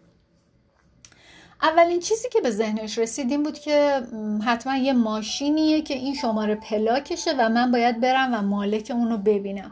اولین 1.61 1.99
چیزی 1.99 2.29
که 2.29 2.41
به 2.41 2.51
ذهنش 2.51 2.97
رسید 2.97 3.31
این 3.31 3.43
بود 3.43 3.59
که 3.59 4.01
حتما 4.45 4.75
یه 4.75 4.93
ماشینیه 4.93 5.81
که 5.81 5.93
این 5.93 6.15
شماره 6.15 6.55
پلاکشه 6.55 7.31
و 7.39 7.49
من 7.49 7.71
باید 7.71 7.99
برم 7.99 8.33
و 8.33 8.41
مالک 8.41 8.91
اونو 8.95 9.17
ببینم. 9.17 9.71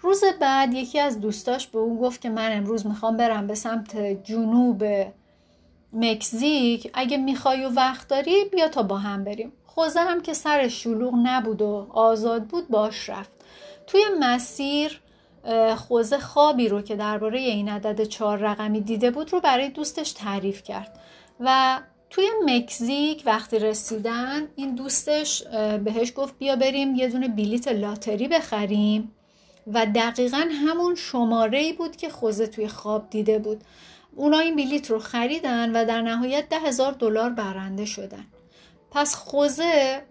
روز 0.00 0.24
بعد 0.40 0.74
یکی 0.74 1.00
از 1.00 1.20
دوستاش 1.20 1.66
به 1.66 1.78
اون 1.78 1.98
گفت 1.98 2.20
که 2.20 2.30
من 2.30 2.56
امروز 2.56 2.86
می‌خوام 2.86 3.16
برم 3.16 3.46
به 3.46 3.54
سمت 3.54 3.96
جنوب 4.24 4.84
مکزیک 5.92 6.90
اگه 6.94 7.16
می‌خوای 7.16 7.64
و 7.64 7.68
وقت 7.68 8.08
داری 8.08 8.44
بیا 8.44 8.68
تا 8.68 8.82
با 8.82 8.98
هم 8.98 9.24
بریم. 9.24 9.52
خوزه 9.66 10.00
هم 10.00 10.22
که 10.22 10.34
سر 10.34 10.68
شلوغ 10.68 11.14
نبود 11.22 11.62
و 11.62 11.86
آزاد 11.90 12.44
بود 12.44 12.68
باش 12.68 13.08
رفت. 13.08 13.30
توی 13.86 14.00
مسیر 14.20 15.00
خوزه 15.76 16.18
خوابی 16.18 16.68
رو 16.68 16.82
که 16.82 16.96
درباره 16.96 17.40
این 17.40 17.68
عدد 17.68 18.04
چهار 18.04 18.38
رقمی 18.38 18.80
دیده 18.80 19.10
بود 19.10 19.32
رو 19.32 19.40
برای 19.40 19.68
دوستش 19.68 20.12
تعریف 20.12 20.62
کرد. 20.62 21.00
و 21.40 21.80
توی 22.10 22.28
مکزیک 22.44 23.22
وقتی 23.26 23.58
رسیدن 23.58 24.48
این 24.56 24.74
دوستش 24.74 25.42
بهش 25.84 26.12
گفت 26.16 26.38
بیا 26.38 26.56
بریم 26.56 26.94
یه 26.94 27.08
دونه 27.08 27.28
بلیت 27.28 27.68
لاتری 27.68 28.28
بخریم. 28.28 29.12
و 29.72 29.86
دقیقا 29.94 30.48
همون 30.66 30.94
شماره 30.94 31.72
بود 31.72 31.96
که 31.96 32.08
خوزه 32.08 32.46
توی 32.46 32.68
خواب 32.68 33.10
دیده 33.10 33.38
بود. 33.38 33.60
اونا 34.18 34.38
این 34.38 34.56
بلیت 34.56 34.90
رو 34.90 34.98
خریدن 34.98 35.72
و 35.72 35.84
در 35.84 36.02
نهایت 36.02 36.48
ده 36.48 36.58
هزار 36.58 36.92
دلار 36.92 37.30
برنده 37.30 37.84
شدن. 37.84 38.26
پس 38.90 39.14
خوزه 39.14 40.02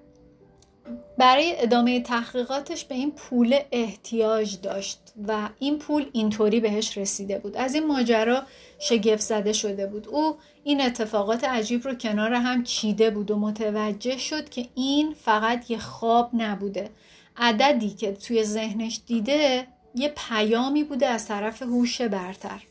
برای 1.18 1.62
ادامه 1.62 2.02
تحقیقاتش 2.02 2.86
به 2.86 2.96
این 2.96 3.12
پول 3.12 3.60
احتیاج 3.72 4.62
داشت 4.62 5.00
و 5.28 5.50
این 5.60 5.80
پول 5.80 6.10
اینطوری 6.12 6.60
بهش 6.60 6.98
رسیده 6.98 7.40
بود. 7.40 7.58
از 7.58 7.76
این 7.76 7.88
ماجرا 7.88 8.44
شگفت 8.80 9.22
زده 9.22 9.54
شده 9.54 9.88
بود. 9.88 10.08
او 10.08 10.36
این 10.64 10.82
اتفاقات 10.82 11.44
عجیب 11.44 11.88
رو 11.88 11.96
کنار 11.96 12.34
هم 12.34 12.64
چیده 12.64 13.10
بود 13.10 13.32
و 13.32 13.36
متوجه 13.40 14.18
شد 14.18 14.50
که 14.50 14.68
این 14.76 15.14
فقط 15.14 15.72
یه 15.72 15.78
خواب 15.78 16.30
نبوده. 16.34 16.90
عددی 17.38 17.90
که 17.90 18.12
توی 18.12 18.44
ذهنش 18.44 19.00
دیده 19.08 19.68
یه 19.96 20.14
پیامی 20.18 20.84
بوده 20.84 21.08
از 21.08 21.28
طرف 21.28 21.62
هوش 21.62 22.02
برتر. 22.02 22.64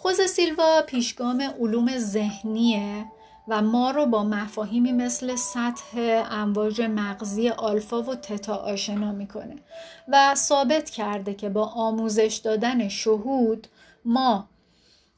خوز 0.00 0.20
سیلوا 0.20 0.82
پیشگام 0.82 1.42
علوم 1.60 1.98
ذهنیه 1.98 3.04
و 3.48 3.62
ما 3.62 3.90
رو 3.90 4.06
با 4.06 4.24
مفاهیمی 4.24 4.92
مثل 4.92 5.36
سطح 5.36 6.24
امواج 6.30 6.80
مغزی 6.80 7.48
آلفا 7.48 8.02
و 8.02 8.14
تتا 8.14 8.54
آشنا 8.54 9.12
می‌کنه 9.12 9.56
و 10.08 10.34
ثابت 10.34 10.90
کرده 10.90 11.34
که 11.34 11.48
با 11.48 11.64
آموزش 11.66 12.40
دادن 12.44 12.88
شهود 12.88 13.66
ما 14.04 14.48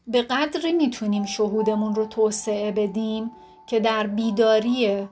به 0.07 0.23
قدری 0.23 0.73
می‌تونیم 0.73 1.25
شهودمون 1.25 1.95
رو 1.95 2.07
توسعه 2.07 2.73
بدیم 2.73 3.31
که 3.67 3.81
در 3.81 4.07
بیداری 4.07 5.09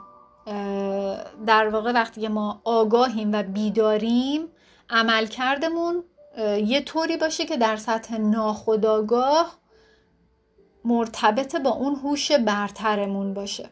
در 1.46 1.68
واقع 1.68 1.92
وقتی 1.92 2.28
ما 2.28 2.60
آگاهیم 2.64 3.32
و 3.32 3.42
بیداریم 3.42 4.48
عملکردمون 4.90 6.04
یه 6.38 6.80
طوری 6.80 7.16
باشه 7.16 7.46
که 7.46 7.56
در 7.56 7.76
سطح 7.76 8.16
ناخودآگاه 8.16 9.58
مرتبط 10.84 11.56
با 11.56 11.70
اون 11.70 11.94
هوش 11.94 12.32
برترمون 12.32 13.34
باشه. 13.34 13.70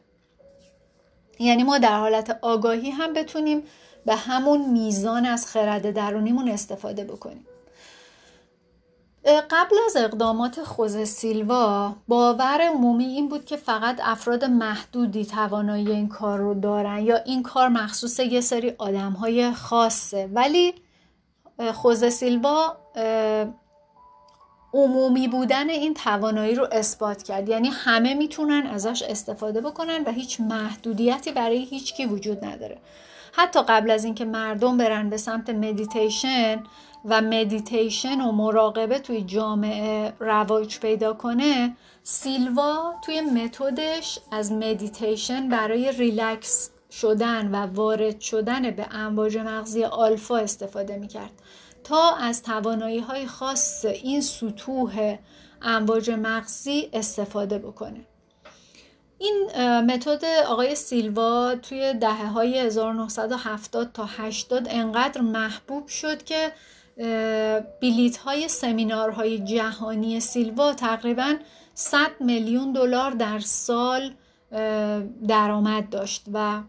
یعنی 1.38 1.62
ما 1.62 1.79
در 1.79 1.98
حالت 1.98 2.38
آگاهی 2.42 2.90
هم 2.90 3.12
بتونیم 3.12 3.62
به 4.07 4.14
همون 4.14 4.70
میزان 4.70 5.26
از 5.26 5.46
خرد 5.46 5.90
درونیمون 5.90 6.48
استفاده 6.48 7.05
بکنیم. 7.05 7.46
قبل 9.26 9.76
از 9.87 9.96
اقدامات 9.96 10.62
خوز 10.62 10.96
سیلوا 10.96 11.96
باور 12.09 12.61
عمومی 12.61 13.05
این 13.05 13.29
بود 13.29 13.44
که 13.44 13.57
فقط 13.57 14.00
افراد 14.02 14.44
محدودی 14.44 15.24
توانایی 15.24 15.90
این 15.90 16.09
کار 16.09 16.38
رو 16.38 16.55
دارن 16.55 16.98
یا 16.98 17.16
این 17.16 17.42
کار 17.42 17.68
مخصوص 17.68 18.20
یه 18.20 18.40
سری 18.40 18.74
آدم 18.79 19.12
های 19.12 19.52
خاصه. 19.52 20.31
ولی 20.33 20.74
خوز 21.75 22.05
سیلوا 22.05 22.77
عمومی 24.75 25.29
بودن 25.29 25.71
این 25.71 25.95
توانایی 25.95 26.55
رو 26.55 26.69
اثبات 26.73 27.23
کرد. 27.23 27.49
یعنی 27.49 27.69
همه 27.69 28.14
می‌تونن 28.14 28.66
ازش 28.66 29.03
استفاده 29.03 29.61
بکنن 29.61 30.03
و 30.07 30.11
هیچ 30.11 30.40
محدودیتی 30.40 31.33
برای 31.33 31.64
هیچ 31.64 31.95
کی 31.95 32.07
وجود 32.07 32.45
نداره. 32.45 32.79
حتی 33.33 33.62
قبل 33.62 33.90
از 33.90 34.05
اینکه 34.05 34.25
مردم 34.25 34.77
برن 34.77 35.11
به 35.11 35.16
سمت 35.16 35.51
مدیتیشن 35.51 36.62
و 37.05 37.21
مدیتیشن 37.21 38.21
و 38.21 38.33
مراقبه 38.33 38.99
توی 38.99 39.23
جامعه 39.23 40.12
رواج 40.21 40.81
پیدا 40.81 41.12
کنه 41.12 41.77
سیلوا 42.03 42.95
توی 43.05 43.21
متدش 43.21 44.19
از 44.33 44.53
مدیتیشن 44.53 45.49
برای 45.49 45.92
ریلکس 45.92 46.71
شدن 47.00 47.54
و 47.54 47.66
وارد 47.74 48.20
شدن 48.20 48.70
به 48.70 48.87
امواج 48.90 49.38
مغزی 49.38 49.85
آلفا 49.85 50.37
استفاده 50.37 50.96
می‌کرد 50.96 51.32
تا 51.85 52.14
از 52.16 52.42
توانایی 52.42 52.98
های 52.98 53.26
خاص 53.26 53.85
این 53.85 54.20
سطوح 54.20 55.16
امواج 55.62 56.11
مغزی 56.11 56.90
استفاده 56.92 57.59
بکنه. 57.59 58.06
این 59.18 59.48
متد 59.80 60.24
آقای 60.24 60.74
سیلوا 60.74 61.54
توی 61.54 61.94
دهه 61.94 62.26
های 62.26 62.59
1970 62.59 63.92
تا 63.92 64.04
80 64.04 64.66
انقدر 64.70 65.20
محبوب 65.20 65.88
شد 65.88 66.24
که 66.24 66.52
بلیت 67.82 68.16
های 68.16 68.48
سمینارهای 68.48 69.38
جهانی 69.38 70.20
سیلوا 70.20 70.74
تقریبا 70.74 71.35
100 71.74 71.98
میلیون 72.20 72.72
دلار 72.72 73.11
در 73.11 73.38
سال 73.38 74.14
درآمد 75.28 75.90
داشت 75.90 76.24
و 76.32 76.62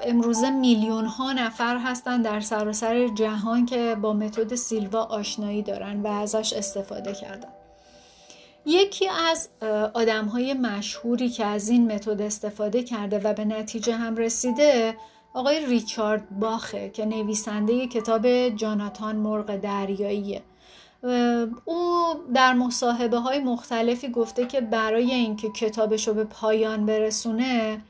امروزه 0.00 0.50
میلیون 0.50 1.04
ها 1.04 1.32
نفر 1.32 1.78
هستن 1.78 2.22
در 2.22 2.40
سراسر 2.40 3.08
جهان 3.08 3.66
که 3.66 3.96
با 4.02 4.12
متد 4.12 4.54
سیلوا 4.54 5.02
آشنایی 5.02 5.62
دارن 5.62 6.00
و 6.02 6.06
ازش 6.06 6.52
استفاده 6.52 7.12
کردن. 7.12 7.48
یکی 8.66 9.08
از 9.08 9.48
آدم 9.94 10.24
های 10.24 10.54
مشهوری 10.54 11.28
که 11.28 11.44
از 11.44 11.68
این 11.68 11.92
متد 11.92 12.22
استفاده 12.22 12.82
کرده 12.82 13.18
و 13.18 13.34
به 13.34 13.44
نتیجه 13.44 13.96
هم 13.96 14.16
رسیده 14.16 14.96
آقای 15.34 15.66
ریچارد 15.66 16.30
باخه 16.30 16.90
که 16.90 17.04
نویسنده 17.04 17.86
کتاب 17.86 18.48
جاناتان 18.48 19.16
مرغ 19.16 19.56
دریاییه. 19.56 20.42
او 21.64 22.14
در 22.34 22.52
مصاحبه 22.52 23.18
های 23.18 23.38
مختلفی 23.38 24.08
گفته 24.08 24.46
که 24.46 24.60
برای 24.60 25.10
اینکه 25.10 25.50
کتابش 25.50 26.08
رو 26.08 26.14
به 26.14 26.24
پایان 26.24 26.86
برسونه 26.86 27.80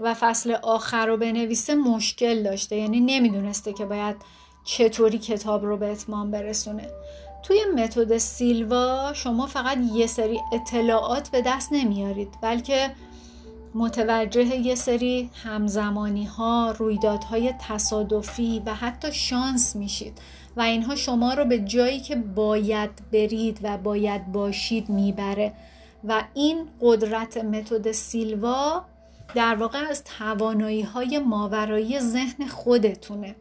و 0.00 0.14
فصل 0.14 0.52
آخر 0.62 1.06
رو 1.06 1.16
بنویسه 1.16 1.74
مشکل 1.74 2.42
داشته. 2.42 2.76
یعنی 2.76 3.00
نمی‌دونسته 3.00 3.72
که 3.72 3.84
باید 3.84 4.16
چطوری 4.64 5.18
کتاب 5.18 5.64
رو 5.64 5.76
به 5.76 5.92
اتمام 5.92 6.30
برسونه. 6.30 6.88
توی 7.42 7.64
متد 7.76 8.18
سیلوا 8.18 9.12
شما 9.14 9.46
فقط 9.46 9.78
یه 9.94 10.06
سری 10.06 10.40
اطلاعات 10.52 11.28
به 11.28 11.42
دست 11.46 11.68
نمیارید 11.72 12.28
بلکه 12.42 12.90
متوجه 13.74 14.56
یه 14.56 14.74
سری 14.74 15.30
همزمانی 15.44 16.24
ها 16.24 16.74
رویدادهای 16.78 17.54
تصادفی 17.68 18.62
و 18.66 18.74
حتی 18.74 19.12
شانس 19.12 19.76
میشید. 19.76 20.18
و 20.56 20.60
اینها 20.60 20.96
شما 20.96 21.34
رو 21.34 21.44
به 21.44 21.58
جایی 21.58 22.00
که 22.00 22.16
باید 22.16 22.90
برید 23.12 23.58
و 23.62 23.78
باید 23.78 24.32
باشید 24.32 24.88
می‌بره. 24.88 25.52
و 26.04 26.24
این 26.34 26.68
قدرت 26.80 27.36
متد 27.36 27.92
سیلوا 27.92 28.84
در 29.34 29.54
واقع 29.54 29.78
از 29.78 30.04
توانایی 30.04 30.82
های 30.82 31.18
ماورایی 31.18 32.00
ذهن 32.00 32.46
خودتونه. 32.46 33.36